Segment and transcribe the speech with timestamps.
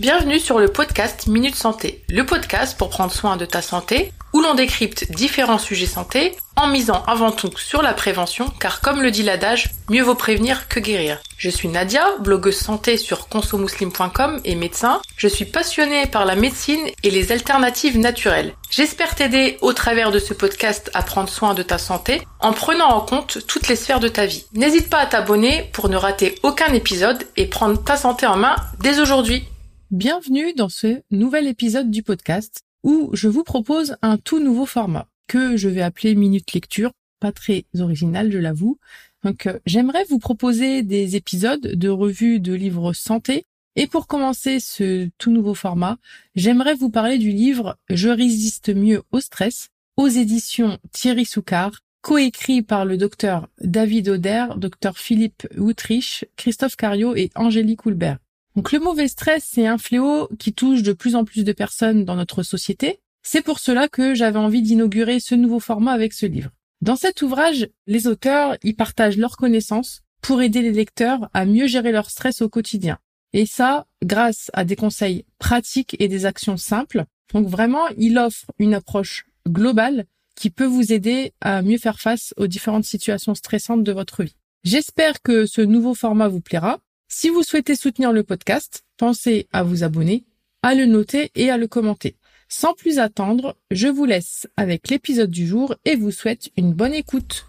[0.00, 4.40] Bienvenue sur le podcast Minute Santé, le podcast pour prendre soin de ta santé, où
[4.40, 9.12] l'on décrypte différents sujets santé en misant avant tout sur la prévention, car comme le
[9.12, 11.20] dit l'adage, mieux vaut prévenir que guérir.
[11.38, 15.00] Je suis Nadia, blogueuse santé sur consomuslim.com et médecin.
[15.16, 18.54] Je suis passionnée par la médecine et les alternatives naturelles.
[18.70, 22.88] J'espère t'aider au travers de ce podcast à prendre soin de ta santé en prenant
[22.88, 24.46] en compte toutes les sphères de ta vie.
[24.54, 28.56] N'hésite pas à t'abonner pour ne rater aucun épisode et prendre ta santé en main
[28.80, 29.46] dès aujourd'hui.
[29.90, 35.08] Bienvenue dans ce nouvel épisode du podcast où je vous propose un tout nouveau format
[35.28, 38.78] que je vais appeler Minute Lecture, pas très original je l'avoue.
[39.24, 43.44] Donc euh, j'aimerais vous proposer des épisodes de revue de livres santé
[43.76, 45.98] et pour commencer ce tout nouveau format,
[46.34, 52.62] j'aimerais vous parler du livre Je résiste mieux au stress aux éditions Thierry Soucard, coécrit
[52.62, 58.23] par le docteur David Oder, docteur Philippe Woutrich, Christophe Cario et Angélique Houlbert.
[58.56, 62.04] Donc le mauvais stress, c'est un fléau qui touche de plus en plus de personnes
[62.04, 63.00] dans notre société.
[63.22, 66.50] C'est pour cela que j'avais envie d'inaugurer ce nouveau format avec ce livre.
[66.80, 71.66] Dans cet ouvrage, les auteurs y partagent leurs connaissances pour aider les lecteurs à mieux
[71.66, 72.98] gérer leur stress au quotidien.
[73.32, 77.04] Et ça, grâce à des conseils pratiques et des actions simples.
[77.32, 80.04] Donc vraiment, il offre une approche globale
[80.36, 84.36] qui peut vous aider à mieux faire face aux différentes situations stressantes de votre vie.
[84.62, 86.80] J'espère que ce nouveau format vous plaira.
[87.16, 90.24] Si vous souhaitez soutenir le podcast, pensez à vous abonner,
[90.64, 92.16] à le noter et à le commenter.
[92.48, 96.92] Sans plus attendre, je vous laisse avec l'épisode du jour et vous souhaite une bonne
[96.92, 97.46] écoute.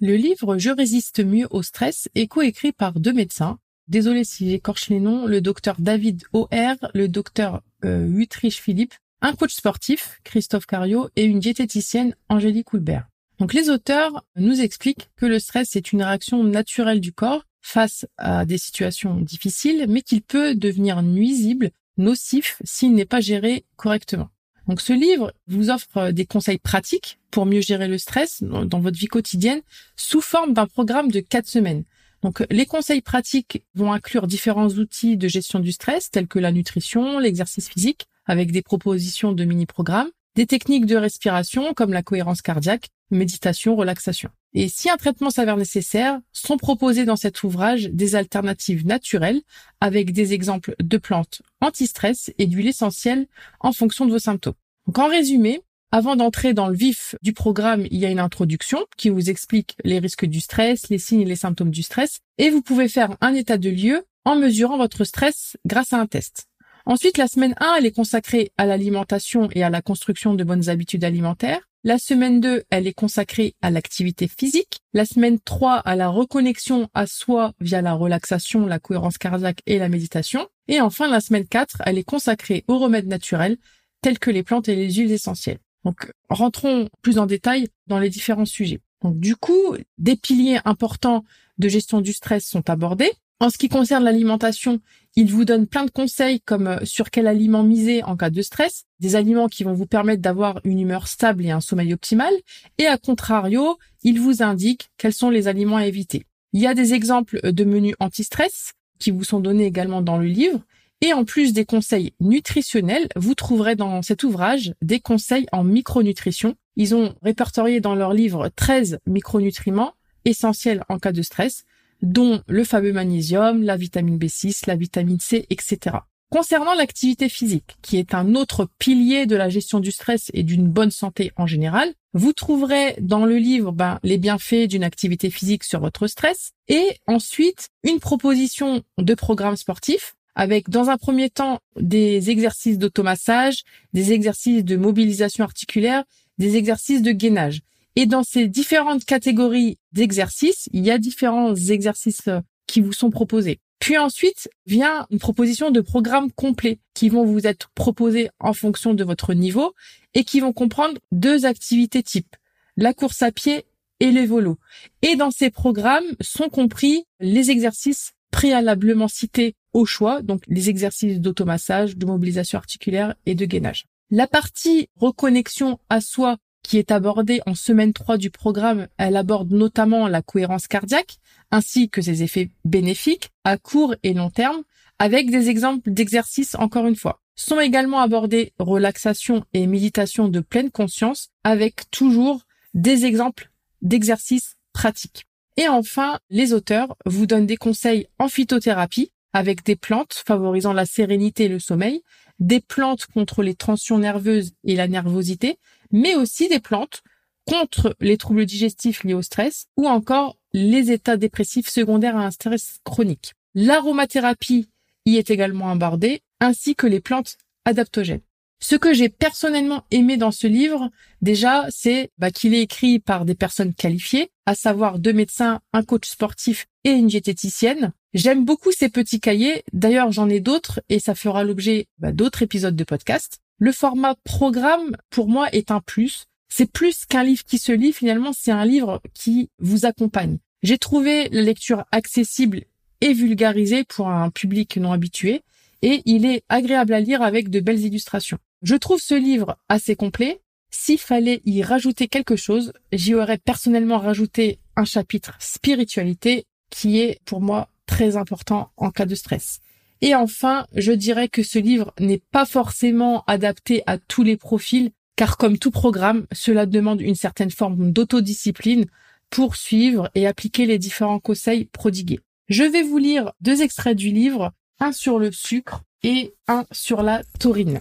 [0.00, 3.58] Le livre Je résiste mieux au stress est coécrit par deux médecins.
[3.88, 9.54] Désolé si j'écorche les noms, le docteur David O.R., le docteur euh, Philippe, un coach
[9.54, 13.06] sportif, Christophe Cario, et une diététicienne, Angélique Houlbert.
[13.38, 18.06] Donc les auteurs nous expliquent que le stress est une réaction naturelle du corps face
[18.16, 24.28] à des situations difficiles, mais qu'il peut devenir nuisible, nocif, s'il n'est pas géré correctement.
[24.68, 28.96] Donc ce livre vous offre des conseils pratiques pour mieux gérer le stress dans votre
[28.96, 29.62] vie quotidienne
[29.96, 31.82] sous forme d'un programme de quatre semaines.
[32.22, 36.52] Donc les conseils pratiques vont inclure différents outils de gestion du stress tels que la
[36.52, 42.42] nutrition, l'exercice physique avec des propositions de mini-programmes, des techniques de respiration comme la cohérence
[42.42, 44.30] cardiaque, méditation, relaxation.
[44.58, 49.42] Et si un traitement s'avère nécessaire, sont proposées dans cet ouvrage des alternatives naturelles
[49.82, 53.26] avec des exemples de plantes anti-stress et d'huile essentielle
[53.60, 54.54] en fonction de vos symptômes.
[54.86, 55.60] Donc en résumé,
[55.92, 59.76] avant d'entrer dans le vif du programme, il y a une introduction qui vous explique
[59.84, 63.14] les risques du stress, les signes et les symptômes du stress, et vous pouvez faire
[63.20, 66.46] un état de lieu en mesurant votre stress grâce à un test.
[66.86, 70.70] Ensuite, la semaine 1, elle est consacrée à l'alimentation et à la construction de bonnes
[70.70, 71.60] habitudes alimentaires.
[71.86, 74.80] La semaine 2, elle est consacrée à l'activité physique.
[74.92, 79.78] La semaine 3, à la reconnexion à soi via la relaxation, la cohérence cardiaque et
[79.78, 80.48] la méditation.
[80.66, 83.56] Et enfin, la semaine 4, elle est consacrée aux remèdes naturels
[84.02, 85.60] tels que les plantes et les huiles essentielles.
[85.84, 88.80] Donc, rentrons plus en détail dans les différents sujets.
[89.02, 91.22] Donc, du coup, des piliers importants
[91.58, 93.12] de gestion du stress sont abordés.
[93.38, 94.80] En ce qui concerne l'alimentation,
[95.14, 98.40] il vous donne plein de conseils comme euh, sur quel aliment miser en cas de
[98.40, 102.32] stress, des aliments qui vont vous permettre d'avoir une humeur stable et un sommeil optimal,
[102.78, 106.24] et à contrario, il vous indique quels sont les aliments à éviter.
[106.54, 110.26] Il y a des exemples de menus anti-stress qui vous sont donnés également dans le
[110.26, 110.60] livre,
[111.02, 116.54] et en plus des conseils nutritionnels, vous trouverez dans cet ouvrage des conseils en micronutrition.
[116.76, 119.92] Ils ont répertorié dans leur livre 13 micronutriments
[120.24, 121.66] essentiels en cas de stress
[122.02, 125.96] dont le fameux magnésium, la vitamine B6, la vitamine C, etc.
[126.30, 130.68] Concernant l'activité physique, qui est un autre pilier de la gestion du stress et d'une
[130.68, 135.62] bonne santé en général, vous trouverez dans le livre ben, les bienfaits d'une activité physique
[135.62, 141.60] sur votre stress et ensuite une proposition de programme sportif avec dans un premier temps
[141.76, 143.62] des exercices d'automassage,
[143.92, 146.04] des exercices de mobilisation articulaire,
[146.38, 147.62] des exercices de gainage.
[147.96, 153.10] Et dans ces différentes catégories d'exercices, il y a différents exercices euh, qui vous sont
[153.10, 153.58] proposés.
[153.78, 158.94] Puis ensuite vient une proposition de programmes complets qui vont vous être proposés en fonction
[158.94, 159.74] de votre niveau
[160.14, 162.36] et qui vont comprendre deux activités types,
[162.76, 163.66] la course à pied
[164.00, 164.58] et les volos.
[165.02, 171.20] Et dans ces programmes sont compris les exercices préalablement cités au choix, donc les exercices
[171.20, 173.86] d'automassage, de mobilisation articulaire et de gainage.
[174.10, 176.36] La partie reconnexion à soi
[176.66, 181.18] qui est abordée en semaine 3 du programme, elle aborde notamment la cohérence cardiaque
[181.52, 184.64] ainsi que ses effets bénéfiques à court et long terme
[184.98, 187.20] avec des exemples d'exercices encore une fois.
[187.36, 192.42] Sont également abordés relaxation et méditation de pleine conscience avec toujours
[192.74, 195.24] des exemples d'exercices pratiques.
[195.56, 200.86] Et enfin, les auteurs vous donnent des conseils en phytothérapie avec des plantes favorisant la
[200.86, 202.02] sérénité et le sommeil,
[202.38, 205.58] des plantes contre les tensions nerveuses et la nervosité,
[205.90, 207.02] mais aussi des plantes
[207.46, 212.30] contre les troubles digestifs liés au stress ou encore les états dépressifs secondaires à un
[212.30, 213.34] stress chronique.
[213.54, 214.68] L'aromathérapie
[215.04, 218.20] y est également abordée, ainsi que les plantes adaptogènes.
[218.58, 220.90] Ce que j'ai personnellement aimé dans ce livre,
[221.20, 225.82] déjà, c'est bah, qu'il est écrit par des personnes qualifiées, à savoir deux médecins, un
[225.82, 227.92] coach sportif et une diététicienne.
[228.14, 229.62] J'aime beaucoup ces petits cahiers.
[229.74, 233.40] D'ailleurs, j'en ai d'autres et ça fera l'objet bah, d'autres épisodes de podcast.
[233.58, 236.26] Le format programme, pour moi, est un plus.
[236.48, 240.38] C'est plus qu'un livre qui se lit, finalement, c'est un livre qui vous accompagne.
[240.62, 242.64] J'ai trouvé la lecture accessible
[243.00, 245.42] et vulgarisée pour un public non habitué
[245.82, 248.38] et il est agréable à lire avec de belles illustrations.
[248.62, 250.40] Je trouve ce livre assez complet.
[250.70, 257.20] S'il fallait y rajouter quelque chose, j'y aurais personnellement rajouté un chapitre spiritualité qui est
[257.24, 259.60] pour moi très important en cas de stress.
[260.02, 264.90] Et enfin, je dirais que ce livre n'est pas forcément adapté à tous les profils,
[265.16, 268.86] car comme tout programme, cela demande une certaine forme d'autodiscipline
[269.30, 272.20] pour suivre et appliquer les différents conseils prodigués.
[272.48, 277.02] Je vais vous lire deux extraits du livre, un sur le sucre et un sur
[277.02, 277.80] la taurine.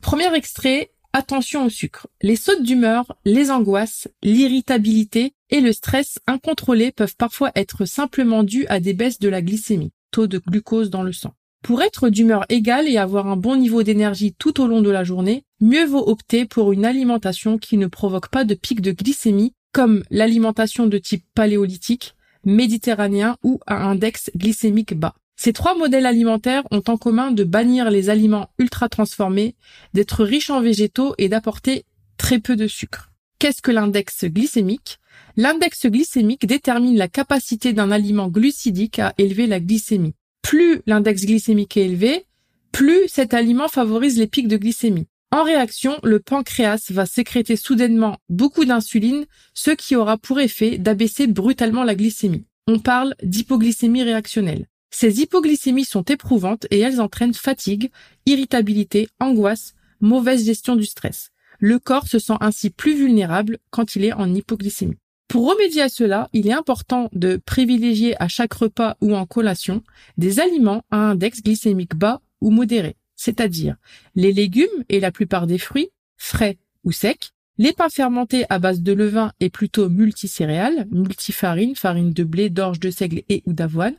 [0.00, 2.06] Premier extrait, attention au sucre.
[2.22, 8.66] Les sautes d'humeur, les angoisses, l'irritabilité et le stress incontrôlé peuvent parfois être simplement dus
[8.68, 9.92] à des baisses de la glycémie,
[10.24, 11.34] de glucose dans le sang.
[11.62, 15.04] Pour être d'humeur égale et avoir un bon niveau d'énergie tout au long de la
[15.04, 19.52] journée, mieux vaut opter pour une alimentation qui ne provoque pas de pic de glycémie,
[19.72, 22.14] comme l'alimentation de type paléolithique,
[22.44, 25.14] méditerranéen ou à index glycémique bas.
[25.36, 29.54] Ces trois modèles alimentaires ont en commun de bannir les aliments ultra transformés,
[29.92, 31.84] d'être riches en végétaux et d'apporter
[32.16, 33.10] très peu de sucre.
[33.38, 34.98] Qu'est-ce que l'index glycémique?
[35.36, 40.14] L'index glycémique détermine la capacité d'un aliment glucidique à élever la glycémie.
[40.42, 42.24] Plus l'index glycémique est élevé,
[42.72, 45.06] plus cet aliment favorise les pics de glycémie.
[45.32, 51.26] En réaction, le pancréas va sécréter soudainement beaucoup d'insuline, ce qui aura pour effet d'abaisser
[51.26, 52.44] brutalement la glycémie.
[52.66, 54.66] On parle d'hypoglycémie réactionnelle.
[54.90, 57.90] Ces hypoglycémies sont éprouvantes et elles entraînent fatigue,
[58.24, 61.30] irritabilité, angoisse, mauvaise gestion du stress.
[61.58, 64.98] Le corps se sent ainsi plus vulnérable quand il est en hypoglycémie.
[65.28, 69.82] Pour remédier à cela, il est important de privilégier à chaque repas ou en collation
[70.16, 73.76] des aliments à index glycémique bas ou modéré, c'est-à-dire
[74.14, 78.82] les légumes et la plupart des fruits, frais ou secs, les pains fermentés à base
[78.82, 83.96] de levain et plutôt multicéréales, multifarine, farine de blé, d'orge, de seigle et ou d'avoine,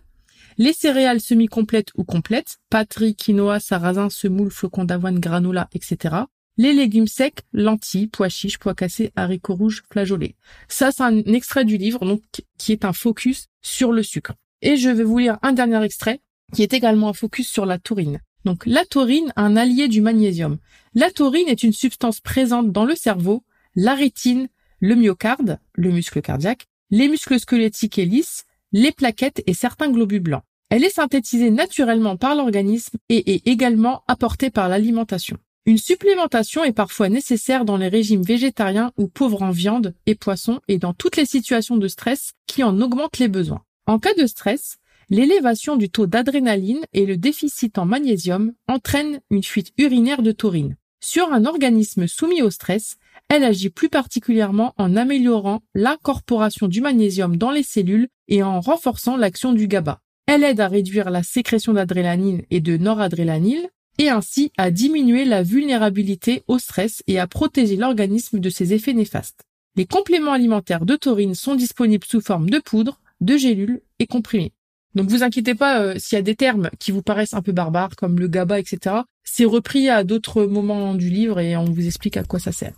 [0.57, 6.15] les céréales semi-complètes ou complètes, pâtes, quinoa, sarrasin, semoule, flocons d'avoine, granola, etc.
[6.59, 10.35] Les légumes secs, lentilles, pois chiches, pois cassés, haricots rouges, flageolets.
[10.67, 12.21] Ça, c'est un extrait du livre, donc,
[12.57, 14.33] qui est un focus sur le sucre.
[14.63, 16.19] Et je vais vous lire un dernier extrait,
[16.53, 18.19] qui est également un focus sur la taurine.
[18.43, 20.57] Donc, la taurine, un allié du magnésium.
[20.95, 23.43] La taurine est une substance présente dans le cerveau,
[23.75, 24.47] la rétine,
[24.79, 30.21] le myocarde, le muscle cardiaque, les muscles squelettiques et lisses, les plaquettes et certains globules
[30.21, 30.43] blancs.
[30.69, 35.37] Elle est synthétisée naturellement par l'organisme et est également apportée par l'alimentation.
[35.67, 40.61] Une supplémentation est parfois nécessaire dans les régimes végétariens ou pauvres en viande et poissons
[40.69, 43.63] et dans toutes les situations de stress qui en augmentent les besoins.
[43.85, 44.77] En cas de stress,
[45.09, 50.77] l'élévation du taux d'adrénaline et le déficit en magnésium entraînent une fuite urinaire de taurine.
[51.03, 52.95] Sur un organisme soumis au stress,
[53.27, 59.17] elle agit plus particulièrement en améliorant l'incorporation du magnésium dans les cellules et en renforçant
[59.17, 59.99] l'action du GABA.
[60.27, 65.43] Elle aide à réduire la sécrétion d'adrénaline et de noradrénaline et ainsi à diminuer la
[65.43, 69.43] vulnérabilité au stress et à protéger l'organisme de ses effets néfastes.
[69.75, 74.53] Les compléments alimentaires de taurine sont disponibles sous forme de poudre, de gélules et comprimés.
[74.95, 77.51] Donc vous inquiétez pas euh, s'il y a des termes qui vous paraissent un peu
[77.51, 78.95] barbares comme le GABA, etc.
[79.23, 82.73] C'est repris à d'autres moments du livre et on vous explique à quoi ça sert.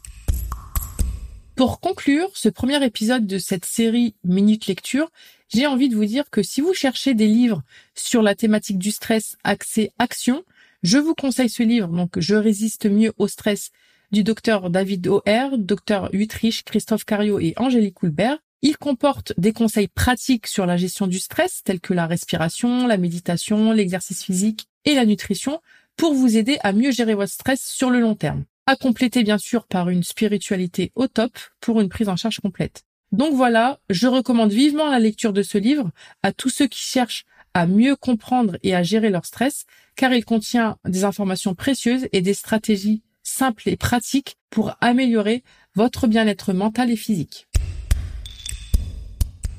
[1.56, 5.10] Pour conclure ce premier épisode de cette série Minute Lecture,
[5.50, 7.64] j'ai envie de vous dire que si vous cherchez des livres
[7.96, 10.44] sur la thématique du stress axé action,
[10.84, 13.72] je vous conseille ce livre, donc Je résiste mieux au stress
[14.12, 18.38] du docteur David O'Hare, docteur Utrich, Christophe Cario et Angélique Coulbert.
[18.62, 22.98] Il comporte des conseils pratiques sur la gestion du stress, tels que la respiration, la
[22.98, 25.62] méditation, l'exercice physique et la nutrition,
[25.96, 29.40] pour vous aider à mieux gérer votre stress sur le long terme à compléter bien
[29.40, 32.84] sûr par une spiritualité au top pour une prise en charge complète.
[33.12, 35.90] Donc voilà, je recommande vivement la lecture de ce livre
[36.22, 37.26] à tous ceux qui cherchent
[37.60, 39.66] à mieux comprendre et à gérer leur stress,
[39.98, 45.44] car il contient des informations précieuses et des stratégies simples et pratiques pour améliorer
[45.76, 47.48] votre bien-être mental et physique.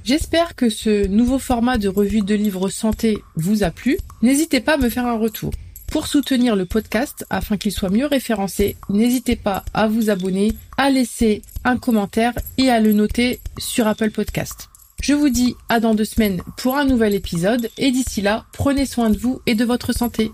[0.02, 3.98] J'espère que ce nouveau format de revue de livres santé vous a plu.
[4.22, 5.52] N'hésitez pas à me faire un retour.
[5.88, 10.88] Pour soutenir le podcast afin qu'il soit mieux référencé, n'hésitez pas à vous abonner, à
[10.88, 14.69] laisser un commentaire et à le noter sur Apple Podcast.
[15.02, 18.84] Je vous dis à dans deux semaines pour un nouvel épisode et d'ici là, prenez
[18.84, 20.30] soin de vous et de votre santé.